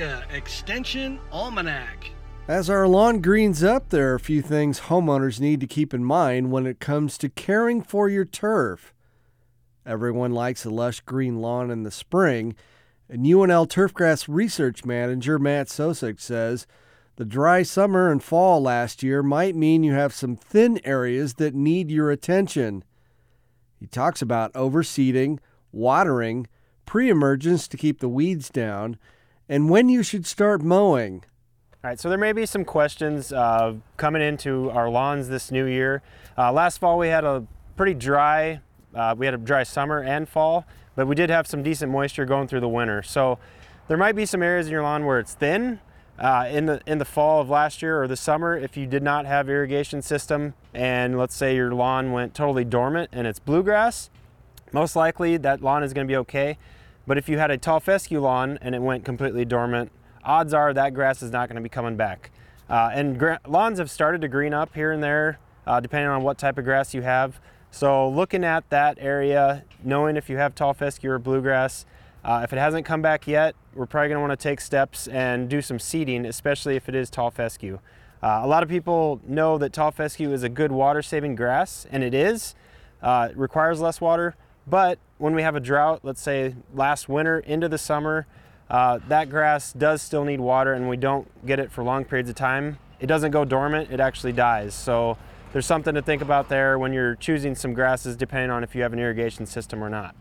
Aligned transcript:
Extension 0.00 1.20
Almanac. 1.30 2.10
As 2.48 2.70
our 2.70 2.88
lawn 2.88 3.20
greens 3.20 3.62
up, 3.62 3.90
there 3.90 4.12
are 4.12 4.14
a 4.14 4.20
few 4.20 4.40
things 4.40 4.80
homeowners 4.80 5.40
need 5.40 5.60
to 5.60 5.66
keep 5.66 5.92
in 5.92 6.04
mind 6.04 6.50
when 6.50 6.66
it 6.66 6.80
comes 6.80 7.18
to 7.18 7.28
caring 7.28 7.82
for 7.82 8.08
your 8.08 8.24
turf. 8.24 8.94
Everyone 9.84 10.32
likes 10.32 10.64
a 10.64 10.70
lush 10.70 11.00
green 11.00 11.40
lawn 11.40 11.70
in 11.70 11.82
the 11.82 11.90
spring, 11.90 12.54
and 13.08 13.26
UNL 13.26 13.68
Turfgrass 13.68 14.26
Research 14.26 14.84
Manager 14.84 15.38
Matt 15.38 15.68
Sousek 15.68 16.18
says 16.18 16.66
the 17.16 17.24
dry 17.26 17.62
summer 17.62 18.10
and 18.10 18.22
fall 18.22 18.62
last 18.62 19.02
year 19.02 19.22
might 19.22 19.54
mean 19.54 19.82
you 19.82 19.92
have 19.92 20.14
some 20.14 20.36
thin 20.36 20.80
areas 20.84 21.34
that 21.34 21.54
need 21.54 21.90
your 21.90 22.10
attention. 22.10 22.84
He 23.78 23.86
talks 23.86 24.22
about 24.22 24.52
overseeding, 24.54 25.40
watering, 25.72 26.46
pre 26.86 27.10
emergence 27.10 27.68
to 27.68 27.76
keep 27.76 28.00
the 28.00 28.08
weeds 28.08 28.48
down, 28.48 28.96
and 29.50 29.68
when 29.68 29.88
you 29.88 30.04
should 30.04 30.24
start 30.24 30.62
mowing. 30.62 31.24
All 31.82 31.90
right, 31.90 31.98
so 31.98 32.08
there 32.08 32.16
may 32.16 32.32
be 32.32 32.46
some 32.46 32.64
questions 32.64 33.32
uh, 33.32 33.74
coming 33.96 34.22
into 34.22 34.70
our 34.70 34.88
lawns 34.88 35.28
this 35.28 35.50
new 35.50 35.66
year. 35.66 36.02
Uh, 36.38 36.52
last 36.52 36.78
fall 36.78 36.98
we 36.98 37.08
had 37.08 37.24
a 37.24 37.44
pretty 37.76 37.94
dry, 37.94 38.60
uh, 38.94 39.14
we 39.18 39.26
had 39.26 39.34
a 39.34 39.38
dry 39.38 39.64
summer 39.64 40.00
and 40.02 40.28
fall, 40.28 40.66
but 40.94 41.08
we 41.08 41.16
did 41.16 41.30
have 41.30 41.48
some 41.48 41.64
decent 41.64 41.90
moisture 41.90 42.24
going 42.24 42.46
through 42.46 42.60
the 42.60 42.68
winter. 42.68 43.02
So 43.02 43.40
there 43.88 43.96
might 43.96 44.14
be 44.14 44.24
some 44.24 44.40
areas 44.40 44.66
in 44.66 44.72
your 44.72 44.82
lawn 44.82 45.04
where 45.04 45.18
it's 45.18 45.34
thin. 45.34 45.80
Uh, 46.16 46.46
in 46.50 46.66
the 46.66 46.82
in 46.86 46.98
the 46.98 47.04
fall 47.04 47.40
of 47.40 47.48
last 47.48 47.80
year 47.80 48.00
or 48.00 48.06
the 48.06 48.16
summer, 48.16 48.54
if 48.54 48.76
you 48.76 48.86
did 48.86 49.02
not 49.02 49.24
have 49.24 49.48
irrigation 49.48 50.02
system, 50.02 50.52
and 50.74 51.18
let's 51.18 51.34
say 51.34 51.56
your 51.56 51.72
lawn 51.74 52.12
went 52.12 52.34
totally 52.34 52.62
dormant 52.62 53.08
and 53.10 53.26
it's 53.26 53.38
bluegrass, 53.38 54.10
most 54.70 54.94
likely 54.94 55.38
that 55.38 55.62
lawn 55.62 55.82
is 55.82 55.94
going 55.94 56.06
to 56.06 56.12
be 56.12 56.16
okay. 56.18 56.58
But 57.06 57.18
if 57.18 57.28
you 57.28 57.38
had 57.38 57.50
a 57.50 57.58
tall 57.58 57.80
fescue 57.80 58.20
lawn 58.20 58.58
and 58.60 58.74
it 58.74 58.82
went 58.82 59.04
completely 59.04 59.44
dormant, 59.44 59.90
odds 60.24 60.54
are 60.54 60.72
that 60.74 60.94
grass 60.94 61.22
is 61.22 61.30
not 61.30 61.48
going 61.48 61.56
to 61.56 61.62
be 61.62 61.68
coming 61.68 61.96
back. 61.96 62.30
Uh, 62.68 62.90
and 62.92 63.18
gra- 63.18 63.40
lawns 63.48 63.78
have 63.78 63.90
started 63.90 64.20
to 64.20 64.28
green 64.28 64.54
up 64.54 64.74
here 64.74 64.92
and 64.92 65.02
there, 65.02 65.38
uh, 65.66 65.80
depending 65.80 66.08
on 66.08 66.22
what 66.22 66.38
type 66.38 66.56
of 66.56 66.64
grass 66.64 66.94
you 66.94 67.02
have. 67.02 67.40
So 67.70 68.08
looking 68.08 68.44
at 68.44 68.68
that 68.70 68.98
area, 69.00 69.64
knowing 69.82 70.16
if 70.16 70.28
you 70.28 70.36
have 70.36 70.54
tall 70.54 70.74
fescue 70.74 71.10
or 71.10 71.18
bluegrass, 71.18 71.84
uh, 72.24 72.42
if 72.44 72.52
it 72.52 72.58
hasn't 72.58 72.84
come 72.84 73.00
back 73.00 73.26
yet, 73.26 73.54
we're 73.74 73.86
probably 73.86 74.08
going 74.08 74.16
to 74.16 74.28
want 74.28 74.38
to 74.38 74.42
take 74.42 74.60
steps 74.60 75.08
and 75.08 75.48
do 75.48 75.62
some 75.62 75.78
seeding, 75.78 76.26
especially 76.26 76.76
if 76.76 76.88
it 76.88 76.94
is 76.94 77.08
tall 77.08 77.30
fescue. 77.30 77.78
Uh, 78.22 78.40
a 78.42 78.46
lot 78.46 78.62
of 78.62 78.68
people 78.68 79.20
know 79.26 79.56
that 79.56 79.72
tall 79.72 79.90
fescue 79.90 80.32
is 80.32 80.42
a 80.42 80.48
good 80.48 80.70
water-saving 80.70 81.34
grass, 81.34 81.86
and 81.90 82.04
it 82.04 82.12
is. 82.12 82.54
Uh, 83.02 83.28
it 83.30 83.36
requires 83.36 83.80
less 83.80 84.00
water, 84.00 84.36
but 84.70 84.98
when 85.18 85.34
we 85.34 85.42
have 85.42 85.56
a 85.56 85.60
drought, 85.60 86.00
let's 86.02 86.22
say 86.22 86.54
last 86.74 87.08
winter 87.08 87.40
into 87.40 87.68
the 87.68 87.78
summer, 87.78 88.26
uh, 88.70 89.00
that 89.08 89.28
grass 89.28 89.72
does 89.72 90.00
still 90.00 90.24
need 90.24 90.40
water 90.40 90.72
and 90.72 90.88
we 90.88 90.96
don't 90.96 91.28
get 91.44 91.58
it 91.58 91.72
for 91.72 91.82
long 91.82 92.04
periods 92.04 92.30
of 92.30 92.36
time. 92.36 92.78
It 93.00 93.06
doesn't 93.06 93.32
go 93.32 93.44
dormant, 93.44 93.90
it 93.90 93.98
actually 93.98 94.32
dies. 94.32 94.74
So 94.74 95.18
there's 95.52 95.66
something 95.66 95.94
to 95.94 96.02
think 96.02 96.22
about 96.22 96.48
there 96.48 96.78
when 96.78 96.92
you're 96.92 97.16
choosing 97.16 97.56
some 97.56 97.74
grasses 97.74 98.16
depending 98.16 98.50
on 98.50 98.62
if 98.62 98.74
you 98.74 98.82
have 98.82 98.92
an 98.92 99.00
irrigation 99.00 99.44
system 99.44 99.82
or 99.82 99.90
not. 99.90 100.14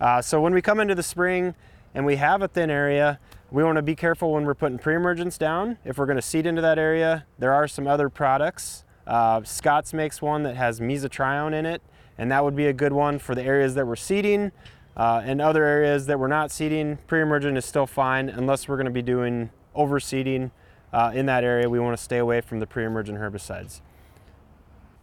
Uh, 0.00 0.22
so 0.22 0.40
when 0.40 0.54
we 0.54 0.62
come 0.62 0.78
into 0.78 0.94
the 0.94 1.02
spring 1.02 1.54
and 1.94 2.06
we 2.06 2.16
have 2.16 2.42
a 2.42 2.48
thin 2.48 2.70
area, 2.70 3.18
we 3.50 3.64
want 3.64 3.76
to 3.76 3.82
be 3.82 3.96
careful 3.96 4.32
when 4.32 4.44
we're 4.44 4.54
putting 4.54 4.78
pre-emergence 4.78 5.38
down. 5.38 5.78
If 5.84 5.98
we're 5.98 6.06
going 6.06 6.16
to 6.16 6.22
seed 6.22 6.46
into 6.46 6.62
that 6.62 6.78
area, 6.78 7.26
there 7.38 7.52
are 7.52 7.66
some 7.66 7.86
other 7.88 8.08
products. 8.08 8.84
Uh, 9.06 9.42
Scotts 9.44 9.92
makes 9.92 10.20
one 10.20 10.42
that 10.42 10.56
has 10.56 10.80
mesotrione 10.80 11.54
in 11.54 11.64
it, 11.64 11.80
and 12.18 12.30
that 12.30 12.44
would 12.44 12.56
be 12.56 12.66
a 12.66 12.72
good 12.72 12.92
one 12.92 13.18
for 13.18 13.34
the 13.34 13.42
areas 13.42 13.74
that 13.74 13.86
we're 13.86 13.96
seeding. 13.96 14.52
Uh, 14.96 15.22
in 15.26 15.40
other 15.40 15.64
areas 15.64 16.06
that 16.06 16.18
we're 16.18 16.26
not 16.26 16.50
seeding, 16.50 16.96
pre-emergent 17.06 17.58
is 17.58 17.64
still 17.64 17.86
fine 17.86 18.30
unless 18.30 18.66
we're 18.66 18.76
going 18.76 18.86
to 18.86 18.90
be 18.90 19.02
doing 19.02 19.50
overseeding 19.76 20.50
uh, 20.92 21.12
in 21.14 21.26
that 21.26 21.44
area. 21.44 21.68
We 21.68 21.78
want 21.78 21.96
to 21.96 22.02
stay 22.02 22.18
away 22.18 22.40
from 22.40 22.60
the 22.60 22.66
pre-emergent 22.66 23.18
herbicides. 23.18 23.82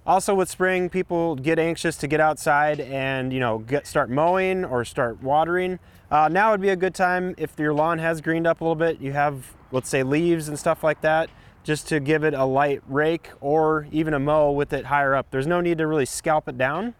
Also 0.05 0.35
with 0.35 0.49
spring, 0.49 0.89
people 0.89 1.35
get 1.35 1.59
anxious 1.59 1.95
to 1.97 2.07
get 2.07 2.19
outside 2.19 2.81
and 2.81 3.31
you 3.31 3.39
know 3.39 3.59
get 3.59 3.87
start 3.87 4.09
mowing 4.09 4.65
or 4.65 4.83
start 4.83 5.21
watering. 5.23 5.79
Uh, 6.11 6.27
now 6.27 6.51
would 6.51 6.59
be 6.59 6.69
a 6.69 6.75
good 6.75 6.93
time 6.93 7.33
if 7.37 7.57
your 7.57 7.73
lawn 7.73 7.99
has 7.99 8.19
greened 8.19 8.45
up 8.45 8.59
a 8.59 8.63
little 8.63 8.75
bit. 8.75 8.99
You 8.99 9.13
have 9.13 9.53
let's 9.71 9.87
say 9.87 10.03
leaves 10.03 10.49
and 10.49 10.59
stuff 10.59 10.83
like 10.83 10.99
that, 11.01 11.29
just 11.63 11.87
to 11.87 12.01
give 12.01 12.25
it 12.25 12.33
a 12.33 12.43
light 12.43 12.81
rake 12.87 13.29
or 13.39 13.87
even 13.91 14.13
a 14.13 14.19
mow 14.19 14.51
with 14.51 14.73
it 14.73 14.85
higher 14.85 15.15
up. 15.15 15.27
There's 15.31 15.47
no 15.47 15.61
need 15.61 15.77
to 15.77 15.87
really 15.87 16.05
scalp 16.05 16.49
it 16.49 16.57
down 16.57 16.95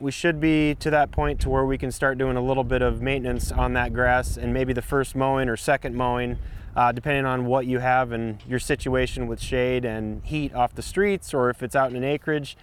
we 0.00 0.10
should 0.10 0.40
be 0.40 0.74
to 0.76 0.90
that 0.90 1.10
point 1.10 1.40
to 1.40 1.50
where 1.50 1.64
we 1.64 1.76
can 1.78 1.90
start 1.90 2.18
doing 2.18 2.36
a 2.36 2.40
little 2.40 2.64
bit 2.64 2.82
of 2.82 3.02
maintenance 3.02 3.50
on 3.50 3.72
that 3.74 3.92
grass 3.92 4.36
and 4.36 4.52
maybe 4.54 4.72
the 4.72 4.82
first 4.82 5.16
mowing 5.16 5.48
or 5.48 5.56
second 5.56 5.94
mowing 5.94 6.38
uh, 6.76 6.92
depending 6.92 7.24
on 7.24 7.46
what 7.46 7.66
you 7.66 7.80
have 7.80 8.12
and 8.12 8.42
your 8.46 8.60
situation 8.60 9.26
with 9.26 9.40
shade 9.40 9.84
and 9.84 10.24
heat 10.24 10.54
off 10.54 10.74
the 10.74 10.82
streets 10.82 11.34
or 11.34 11.50
if 11.50 11.62
it's 11.62 11.74
out 11.74 11.90
in 11.90 11.96
an 11.96 12.04
acreage. 12.04 12.56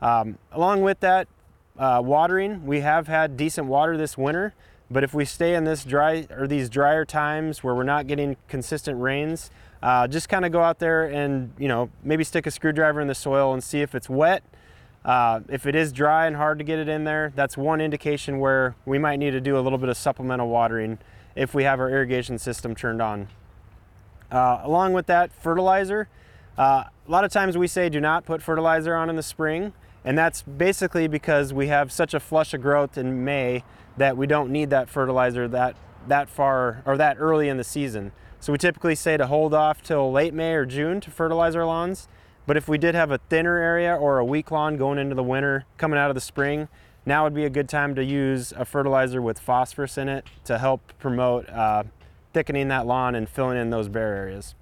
Um, 0.00 0.38
along 0.52 0.82
with 0.82 1.00
that 1.00 1.28
uh, 1.78 2.00
watering 2.04 2.66
we 2.66 2.80
have 2.80 3.08
had 3.08 3.36
decent 3.36 3.66
water 3.66 3.96
this 3.96 4.16
winter 4.16 4.54
but 4.90 5.04
if 5.04 5.12
we 5.12 5.24
stay 5.24 5.54
in 5.54 5.64
this 5.64 5.84
dry 5.84 6.26
or 6.30 6.46
these 6.46 6.68
drier 6.68 7.04
times 7.04 7.62
where 7.62 7.74
we're 7.74 7.82
not 7.82 8.06
getting 8.06 8.36
consistent 8.48 9.00
rains 9.00 9.50
uh, 9.82 10.08
just 10.08 10.28
kind 10.28 10.44
of 10.44 10.50
go 10.50 10.60
out 10.60 10.78
there 10.78 11.04
and 11.04 11.52
you 11.58 11.68
know 11.68 11.88
maybe 12.02 12.24
stick 12.24 12.46
a 12.46 12.50
screwdriver 12.50 13.00
in 13.00 13.06
the 13.06 13.14
soil 13.14 13.52
and 13.52 13.62
see 13.62 13.80
if 13.80 13.94
it's 13.94 14.08
wet 14.08 14.42
uh, 15.08 15.40
if 15.48 15.64
it 15.64 15.74
is 15.74 15.90
dry 15.90 16.26
and 16.26 16.36
hard 16.36 16.58
to 16.58 16.64
get 16.64 16.78
it 16.78 16.86
in 16.86 17.04
there, 17.04 17.32
that's 17.34 17.56
one 17.56 17.80
indication 17.80 18.38
where 18.38 18.76
we 18.84 18.98
might 18.98 19.16
need 19.16 19.30
to 19.30 19.40
do 19.40 19.58
a 19.58 19.60
little 19.60 19.78
bit 19.78 19.88
of 19.88 19.96
supplemental 19.96 20.48
watering 20.48 20.98
if 21.34 21.54
we 21.54 21.64
have 21.64 21.80
our 21.80 21.88
irrigation 21.88 22.38
system 22.38 22.74
turned 22.74 23.00
on. 23.00 23.26
Uh, 24.30 24.60
along 24.62 24.92
with 24.92 25.06
that, 25.06 25.32
fertilizer. 25.32 26.10
Uh, 26.58 26.84
a 27.06 27.10
lot 27.10 27.24
of 27.24 27.32
times 27.32 27.56
we 27.56 27.66
say 27.66 27.88
do 27.88 28.02
not 28.02 28.26
put 28.26 28.42
fertilizer 28.42 28.94
on 28.94 29.08
in 29.08 29.16
the 29.16 29.22
spring, 29.22 29.72
and 30.04 30.18
that's 30.18 30.42
basically 30.42 31.08
because 31.08 31.54
we 31.54 31.68
have 31.68 31.90
such 31.90 32.12
a 32.12 32.20
flush 32.20 32.52
of 32.52 32.60
growth 32.60 32.98
in 32.98 33.24
May 33.24 33.64
that 33.96 34.14
we 34.14 34.26
don't 34.26 34.50
need 34.50 34.68
that 34.68 34.90
fertilizer 34.90 35.48
that, 35.48 35.74
that 36.06 36.28
far 36.28 36.82
or 36.84 36.98
that 36.98 37.16
early 37.18 37.48
in 37.48 37.56
the 37.56 37.64
season. 37.64 38.12
So 38.40 38.52
we 38.52 38.58
typically 38.58 38.94
say 38.94 39.16
to 39.16 39.26
hold 39.26 39.54
off 39.54 39.80
till 39.82 40.12
late 40.12 40.34
May 40.34 40.52
or 40.52 40.66
June 40.66 41.00
to 41.00 41.10
fertilize 41.10 41.56
our 41.56 41.64
lawns 41.64 42.08
but 42.48 42.56
if 42.56 42.66
we 42.66 42.78
did 42.78 42.94
have 42.94 43.10
a 43.10 43.18
thinner 43.18 43.58
area 43.58 43.94
or 43.94 44.18
a 44.18 44.24
weak 44.24 44.50
lawn 44.50 44.78
going 44.78 44.98
into 44.98 45.14
the 45.14 45.22
winter, 45.22 45.66
coming 45.76 45.98
out 45.98 46.10
of 46.10 46.14
the 46.14 46.20
spring, 46.20 46.66
now 47.04 47.24
would 47.24 47.34
be 47.34 47.44
a 47.44 47.50
good 47.50 47.68
time 47.68 47.94
to 47.94 48.02
use 48.02 48.54
a 48.56 48.64
fertilizer 48.64 49.20
with 49.20 49.38
phosphorus 49.38 49.98
in 49.98 50.08
it 50.08 50.24
to 50.44 50.56
help 50.56 50.94
promote 50.98 51.46
uh, 51.50 51.82
thickening 52.32 52.68
that 52.68 52.86
lawn 52.86 53.14
and 53.14 53.28
filling 53.28 53.58
in 53.58 53.68
those 53.68 53.88
bare 53.88 54.16
areas. 54.16 54.54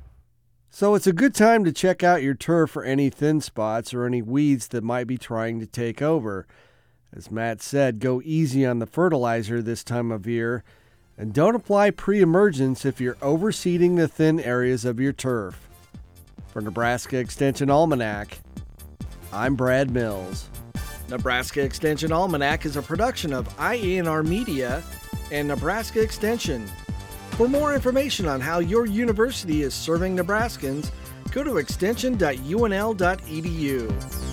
So 0.69 0.97
it's 0.97 1.07
a 1.07 1.13
good 1.13 1.33
time 1.33 1.65
to 1.65 1.71
check 1.73 2.03
out 2.03 2.25
your 2.25 2.35
turf 2.35 2.71
for 2.71 2.83
any 2.83 3.09
thin 3.09 3.41
spots 3.41 3.95
or 3.95 4.05
any 4.05 4.21
weeds 4.21 4.67
that 4.69 4.83
might 4.83 5.07
be 5.07 5.17
trying 5.17 5.61
to 5.61 5.67
take 5.67 6.03
over. 6.03 6.45
As 7.15 7.31
Matt 7.31 7.63
said, 7.63 8.01
go 8.01 8.21
easy 8.25 8.67
on 8.67 8.81
the 8.81 8.87
fertilizer 8.87 9.63
this 9.63 9.85
time 9.85 10.11
of 10.11 10.27
year 10.27 10.65
and 11.17 11.33
don't 11.33 11.55
apply 11.55 11.93
pre 11.93 12.21
emergence 12.21 12.85
if 12.85 13.01
you're 13.01 13.15
overseeding 13.17 13.95
the 13.97 14.09
thin 14.09 14.41
areas 14.41 14.85
of 14.85 14.99
your 14.99 15.13
turf. 15.13 15.67
For 16.57 16.63
Nebraska 16.63 17.19
Extension 17.19 17.69
Almanac, 17.69 18.39
I'm 19.31 19.57
Brad 19.57 19.91
Mills. 19.91 20.49
Nebraska 21.11 21.63
Extension 21.63 22.13
Almanac 22.13 22.65
is 22.65 22.77
a 22.77 22.83
production 22.83 23.35
of 23.35 23.47
IANR 23.59 24.27
Media 24.27 24.83
and 25.31 25.49
Nebraska 25.49 26.01
Extension. 26.01 26.67
For 27.33 27.47
more 27.47 27.75
information 27.75 28.25
on 28.25 28.41
how 28.41 28.61
your 28.61 28.87
university 28.87 29.65
is 29.65 29.75
serving 29.75 30.17
Nebraskans, 30.17 30.91
go 31.31 31.45
to 31.45 31.59
extension.unl.edu. 31.59 34.26